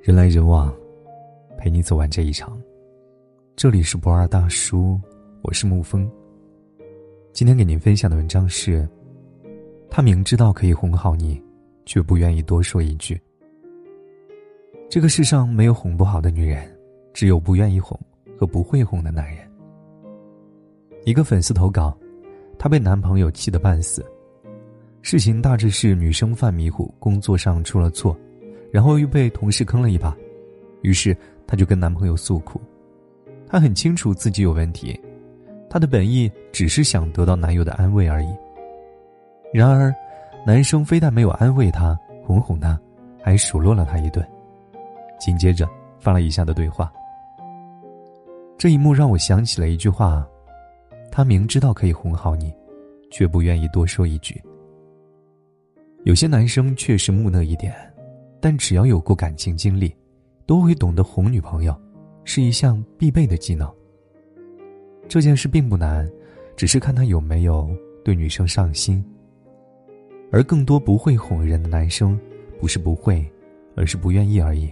[0.00, 0.72] 人来人往，
[1.58, 2.58] 陪你走完这一场。
[3.56, 4.98] 这里是不二大叔，
[5.42, 6.08] 我是沐风。
[7.32, 8.88] 今天给您分享的文章是：
[9.90, 11.42] 他明知道可以哄好你，
[11.84, 13.20] 却不愿意多说一句。
[14.88, 16.64] 这个世上没有哄不好的女人，
[17.12, 17.98] 只有不愿意哄
[18.38, 19.38] 和不会哄的男人。
[21.04, 21.96] 一个粉丝投稿，
[22.56, 24.06] 她被男朋友气得半死。
[25.02, 28.16] 事情大致是女生犯迷糊，工作上出了错。
[28.70, 30.16] 然后又被同事坑了一把，
[30.82, 32.60] 于是她就跟男朋友诉苦。
[33.46, 34.98] 她很清楚自己有问题，
[35.70, 38.28] 她的本意只是想得到男友的安慰而已。
[39.52, 39.94] 然而，
[40.46, 42.78] 男生非但没有安慰她、哄哄她，
[43.22, 44.26] 还数落了她一顿。
[45.18, 46.92] 紧接着发了以下的对话。
[48.58, 50.26] 这一幕让我想起了一句话：
[51.10, 52.52] 他明知道可以哄好你，
[53.10, 54.40] 却不愿意多说一句。
[56.04, 57.74] 有些男生确实木讷一点。
[58.40, 59.94] 但只要有过感情经历，
[60.46, 61.74] 都会懂得哄女朋友，
[62.24, 63.70] 是一项必备的技能。
[65.08, 66.08] 这件事并不难，
[66.56, 67.68] 只是看他有没有
[68.04, 69.04] 对女生上心。
[70.30, 72.18] 而更多不会哄人的男生，
[72.60, 73.26] 不是不会，
[73.74, 74.70] 而是不愿意而已。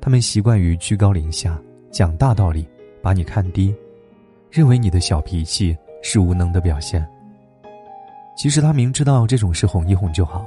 [0.00, 2.68] 他们习惯于居高临下，讲大道理，
[3.02, 3.74] 把你看低，
[4.50, 7.04] 认为你的小脾气是无能的表现。
[8.36, 10.46] 其实他明知道这种事哄一哄就好。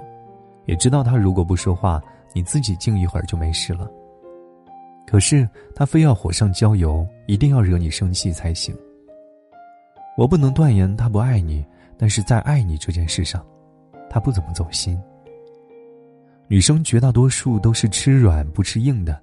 [0.66, 2.02] 也知道他如果不说话，
[2.34, 3.90] 你自己静一会儿就没事了。
[5.08, 8.76] 可是他非要火上浇油，一定要惹你生气才行。
[10.16, 11.66] 我不能断言他不爱你，
[11.98, 13.44] 但是在爱你这件事上，
[14.10, 15.02] 他不怎么走心。
[16.48, 19.20] 女生绝大多数都是吃软不吃硬的，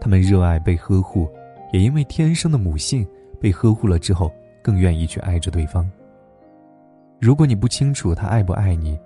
[0.00, 1.28] 她们热爱被呵护，
[1.72, 3.06] 也因为天生的母性，
[3.40, 5.88] 被呵护了之后更愿意去爱着对方。
[7.20, 8.98] 如果你不清楚他爱不爱你，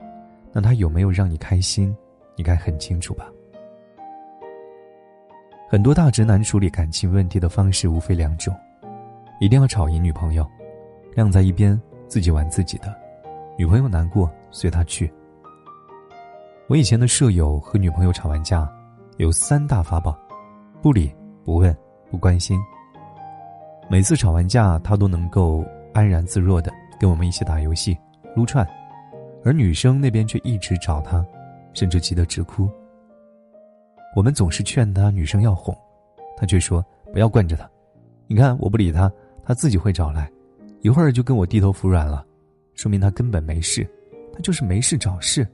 [0.56, 1.94] 那他有没有让你开心，
[2.34, 3.30] 你该很清楚吧？
[5.68, 8.56] 很多大直男处理感情问题的方式无非两种：
[9.38, 10.48] 一定要吵赢女朋友，
[11.14, 11.78] 晾在一边，
[12.08, 12.86] 自己玩自己的，
[13.58, 15.12] 女朋友难过随他去。
[16.68, 18.66] 我以前的舍友和女朋友吵完架，
[19.18, 20.18] 有三大法宝：
[20.80, 21.14] 不理、
[21.44, 21.76] 不问、
[22.10, 22.58] 不关心。
[23.90, 25.62] 每次吵完架，他都能够
[25.92, 27.94] 安然自若的跟我们一起打游戏、
[28.34, 28.66] 撸串。
[29.46, 31.24] 而女生那边却一直找他，
[31.72, 32.68] 甚至急得直哭。
[34.16, 35.72] 我们总是劝他女生要哄，
[36.36, 37.70] 他却说不要惯着他。
[38.26, 39.08] 你看我不理他，
[39.44, 40.28] 他自己会找来，
[40.80, 42.26] 一会儿就跟我低头服软了，
[42.74, 43.88] 说明他根本没事，
[44.34, 45.46] 他就是没事找事。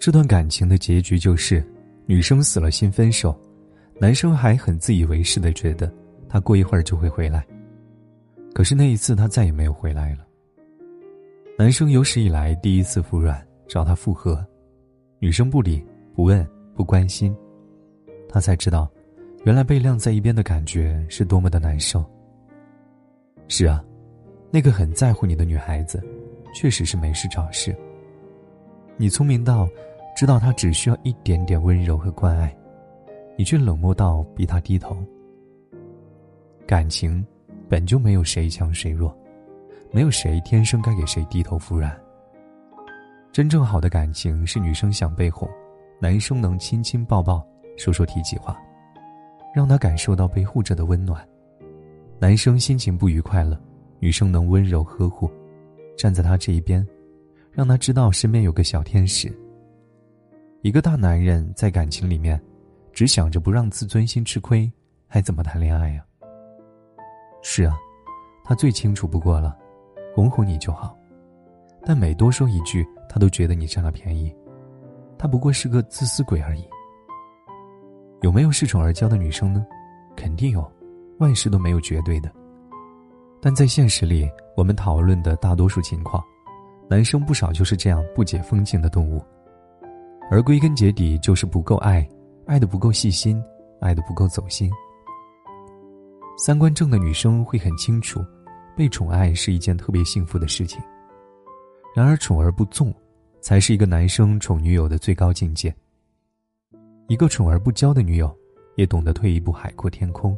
[0.00, 1.62] 这段感情的结局就是，
[2.06, 3.38] 女生死了心分手，
[4.00, 5.92] 男生还很自以为是的觉得
[6.30, 7.46] 他过一会儿就会回来。
[8.54, 10.26] 可是那一次他再也没有回来了。
[11.62, 14.44] 男生有史以来第一次服软，找他复合，
[15.20, 15.80] 女生不理
[16.12, 17.32] 不问不关心，
[18.28, 18.90] 他才知道，
[19.44, 22.04] 原来被晾在一边的感觉是多么的难受。
[23.46, 23.80] 是啊，
[24.50, 26.02] 那个很在乎你的女孩子，
[26.52, 27.72] 确实是没事找事。
[28.96, 29.68] 你聪明到，
[30.16, 32.52] 知道她只需要一点点温柔和关爱，
[33.38, 34.96] 你却冷漠到逼她低头。
[36.66, 37.24] 感情，
[37.68, 39.16] 本就没有谁强谁弱。
[39.92, 41.94] 没有谁天生该给谁低头服软。
[43.30, 45.48] 真正好的感情是女生想被哄，
[46.00, 48.58] 男生能亲亲抱抱，说说体己话，
[49.54, 51.26] 让他感受到被护着的温暖。
[52.18, 53.60] 男生心情不愉快了，
[53.98, 55.30] 女生能温柔呵护，
[55.96, 56.86] 站在他这一边，
[57.50, 59.30] 让他知道身边有个小天使。
[60.62, 62.40] 一个大男人在感情里面，
[62.94, 64.70] 只想着不让自尊心吃亏，
[65.06, 66.02] 还怎么谈恋爱呀？
[67.42, 67.76] 是啊，
[68.42, 69.58] 他最清楚不过了。
[70.14, 70.96] 哄哄你就好，
[71.84, 74.34] 但每多说一句，他都觉得你占了便宜。
[75.18, 76.68] 他不过是个自私鬼而已。
[78.20, 79.64] 有没有恃宠而骄的女生呢？
[80.14, 80.70] 肯定有，
[81.18, 82.30] 万事都没有绝对的。
[83.40, 86.22] 但在现实里，我们讨论的大多数情况，
[86.88, 89.20] 男生不少就是这样不解风情的动物。
[90.30, 92.08] 而归根结底，就是不够爱，
[92.46, 93.42] 爱的不够细心，
[93.80, 94.70] 爱的不够走心。
[96.36, 98.24] 三观正的女生会很清楚。
[98.76, 100.80] 被宠爱是一件特别幸福的事情，
[101.94, 102.92] 然而宠而不纵，
[103.40, 105.74] 才是一个男生宠女友的最高境界。
[107.08, 108.34] 一个宠而不骄的女友，
[108.76, 110.36] 也懂得退一步海阔天空。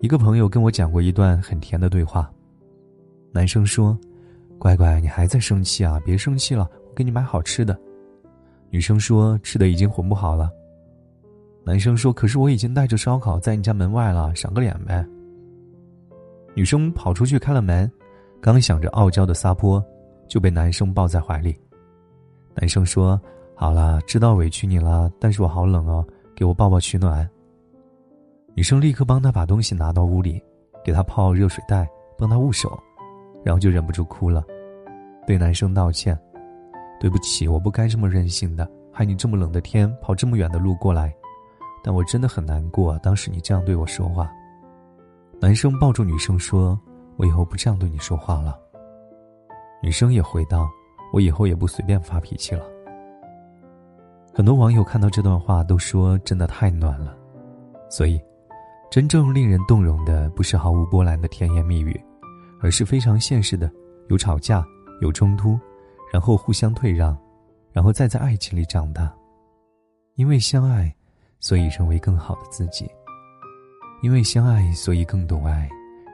[0.00, 2.30] 一个朋友跟我讲过一段很甜的对话，
[3.32, 3.96] 男生说
[4.58, 6.00] ：“乖乖，你还在生气啊？
[6.04, 7.78] 别生气了，我给你买好吃的。”
[8.68, 10.50] 女生说：“吃的已经哄不好了。”
[11.64, 15.06] 男生说：“可是我已经带着烧烤在你家门外了，赏个脸呗。”
[16.54, 17.90] 女生跑出去开了门，
[18.40, 19.84] 刚想着傲娇的撒泼，
[20.28, 21.56] 就被男生抱在怀里。
[22.54, 23.20] 男生说
[23.56, 26.06] ：“好了，知道委屈你了，但是我好冷哦，
[26.36, 27.28] 给我抱抱取暖。
[28.54, 30.40] 女生立刻帮他把东西拿到屋里，
[30.84, 32.78] 给他泡热水袋，帮他捂手，
[33.42, 34.44] 然后就忍不住哭了，
[35.26, 36.16] 对男生道歉
[37.00, 41.12] ：“对不起，我不该这么任性的，害你这么冷的天跑这么远的路过来。
[41.82, 44.30] 但我真的很难过，当时你这样对我说话。”
[45.40, 46.78] 男生抱住女生说
[47.16, 48.58] ：“我以后不这样对你说话了。”
[49.82, 50.68] 女生也回道
[51.12, 52.64] ：“我以后也不随便发脾气了。”
[54.34, 57.16] 很多网友看到这段话都说：“真的太暖了。”
[57.90, 58.20] 所以。
[58.90, 62.00] 真正令人动容的不是毫无波澜的甜言蜜语，
[62.60, 63.68] 而是非常现实的，
[64.08, 64.64] 有吵架，
[65.00, 65.58] 有冲突，
[66.12, 67.18] 然后互相退让，
[67.72, 69.12] 然后再在爱情里长大。
[70.14, 70.94] 因为相爱，
[71.40, 72.88] 所以成为更好的自己。
[74.04, 75.66] 因为相爱，所以更懂爱，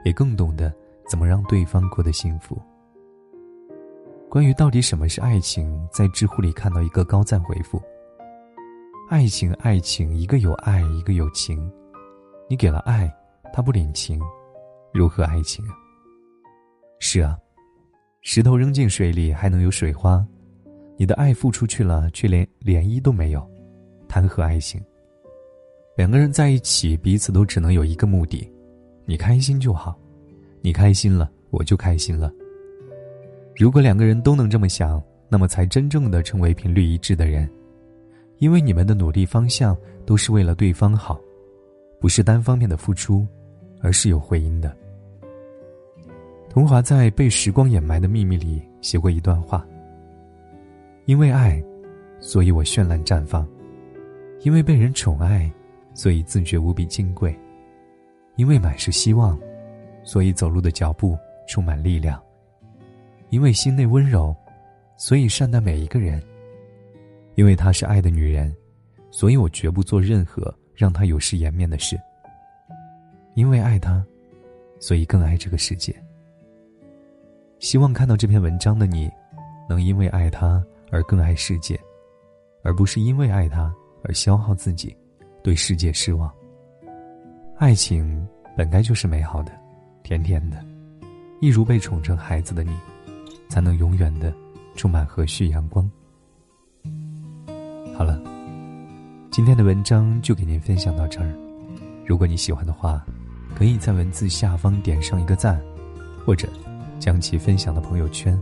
[0.05, 0.73] 也更懂得
[1.09, 2.57] 怎么让对方过得幸福。
[4.29, 7.81] 关于到底什么是爱情，在知乎里看到一个高赞回复：
[9.09, 11.69] 爱情，爱情，一个有爱，一个有情。
[12.49, 13.13] 你给了爱，
[13.51, 14.21] 他不领情，
[14.93, 15.75] 如何爱情啊？
[16.97, 17.37] 是啊，
[18.21, 20.25] 石头扔进水里还能有水花，
[20.95, 23.45] 你的爱付出去了，却连涟漪都没有，
[24.07, 24.81] 谈何爱情？
[26.01, 28.51] 两个人在一起，彼此都只能有一个目的：
[29.05, 29.95] 你开心就好，
[30.59, 32.33] 你开心了，我就开心了。
[33.55, 34.99] 如果两个人都能这么想，
[35.29, 37.47] 那么才真正的成为频率一致的人，
[38.39, 41.21] 因为你们的努力方向都是为了对方好。
[41.99, 43.27] 不是单方面的付出，
[43.79, 44.75] 而是有回音的。
[46.49, 49.63] 桐华在《被时光掩埋的秘密》里写过一段话
[51.05, 51.63] ：“因为爱，
[52.19, 53.45] 所以我绚烂绽放；
[54.39, 55.47] 因为被人宠爱，
[55.93, 57.31] 所以自觉无比金贵；
[58.35, 59.39] 因为满是希望，
[60.03, 61.17] 所以走路的脚步
[61.47, 62.17] 充满力量；
[63.29, 64.35] 因为心内温柔，
[64.97, 66.19] 所以善待每一个人；
[67.35, 68.55] 因为她是爱的女人，
[69.09, 71.99] 所以我绝不做任何。”让她有失颜面的事。
[73.35, 74.03] 因为爱他，
[74.79, 75.93] 所以更爱这个世界。
[77.59, 79.07] 希望看到这篇文章的你，
[79.69, 81.79] 能因为爱他而更爱世界，
[82.63, 83.71] 而不是因为爱他
[84.03, 84.95] 而消耗自己，
[85.43, 86.31] 对世界失望。
[87.57, 89.51] 爱情本该就是美好的，
[90.03, 90.63] 甜甜的，
[91.39, 92.71] 一如被宠成孩子的你，
[93.49, 94.33] 才能永远的
[94.75, 95.89] 充满和煦阳光。
[97.95, 98.21] 好了。
[99.33, 101.33] 今天的文章就给您分享到这儿，
[102.05, 103.01] 如果你喜欢的话，
[103.55, 105.57] 可以在文字下方点上一个赞，
[106.25, 106.49] 或者
[106.99, 108.37] 将其分享到朋友圈。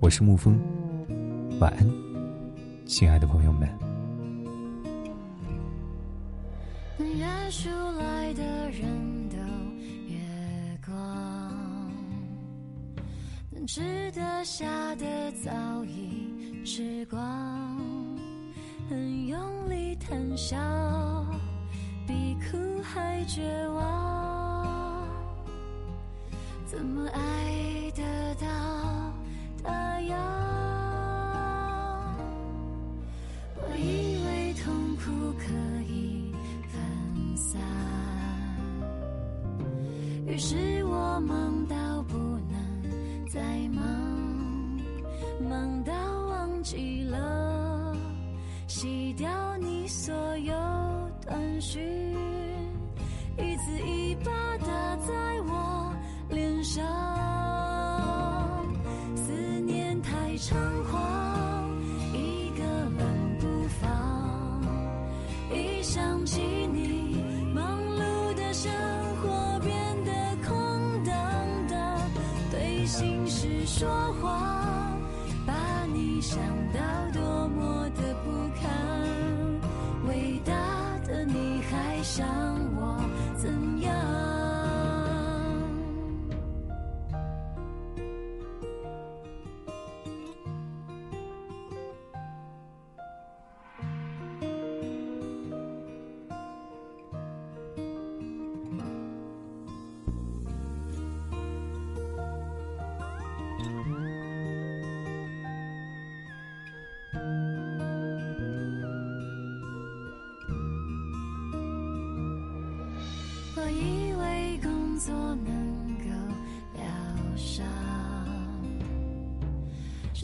[0.00, 0.58] 我是沐风，
[1.60, 1.88] 晚安，
[2.86, 3.91] 亲爱的朋友们。
[13.66, 14.66] 值得下
[14.96, 15.04] 的
[15.44, 15.50] 早
[15.84, 17.20] 已吃光。
[18.88, 20.56] 很用力谈笑，
[22.06, 25.06] 比哭还绝望。
[26.66, 28.46] 怎么爱得到
[29.62, 30.16] 他要？
[33.56, 35.44] 我以为痛苦可
[35.88, 36.34] 以
[36.68, 37.60] 分散，
[40.26, 41.76] 于是我忙到
[49.22, 50.52] 掉你所有
[51.24, 51.80] 短讯，
[53.38, 55.94] 一字一巴打在我
[56.28, 56.84] 脸上。
[59.14, 60.56] 思念太猖
[60.90, 61.70] 狂，
[62.12, 62.64] 一个
[62.98, 63.46] 冷不
[63.80, 64.60] 防。
[65.52, 66.40] 一想起
[66.72, 67.22] 你，
[67.54, 68.72] 忙碌的生
[69.22, 70.12] 活变得
[70.48, 71.14] 空荡
[71.70, 72.10] 荡。
[72.50, 73.88] 对心事说
[74.20, 75.00] 谎，
[75.46, 75.54] 把
[75.94, 76.36] 你想
[76.74, 76.80] 到
[77.12, 78.02] 多么的。
[78.24, 78.70] 不堪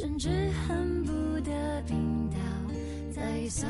[0.00, 2.38] 甚至恨不得病倒
[3.11, 3.69] 再丧，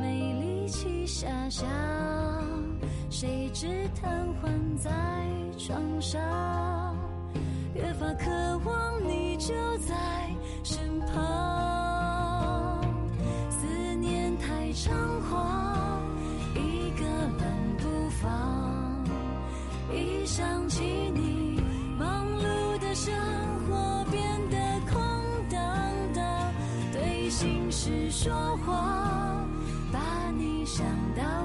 [0.00, 1.68] 没力气遐想，
[3.10, 4.90] 谁知瘫痪在
[5.58, 6.96] 床上，
[7.74, 9.94] 越发渴望你就在
[10.62, 11.53] 身旁，
[27.84, 28.32] 是说
[28.64, 29.46] 谎，
[29.92, 30.00] 把
[30.38, 31.43] 你想到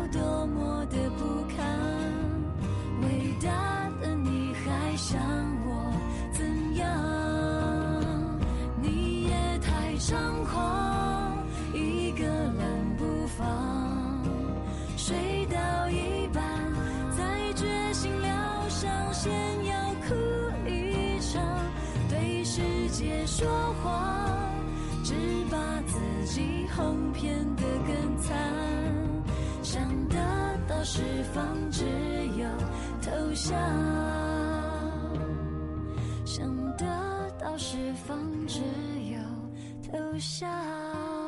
[25.50, 28.38] 把自己哄骗得更惨，
[29.62, 30.16] 想得
[30.68, 31.02] 到释
[31.34, 31.84] 放只
[32.38, 32.48] 有
[33.02, 33.58] 投降，
[36.26, 36.86] 想得
[37.40, 38.60] 到释放只
[39.12, 39.20] 有
[39.92, 41.19] 投降。